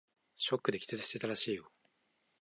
[0.35, 1.69] ショックで気絶していたらしいよ。